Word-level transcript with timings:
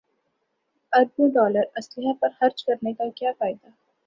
اربوں 0.93 1.27
ڈالر 1.33 1.65
اسلحے 1.75 2.13
پر 2.21 2.29
خرچ 2.39 2.63
کرنے 2.65 2.93
کا 2.93 3.09
کیا 3.15 3.31
فائدہ 3.39 3.67